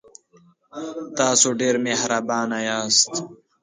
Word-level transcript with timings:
تاسو 1.17 1.47
ډیر 1.61 1.75
مهربانه 1.85 2.57
یاست. 2.67 3.11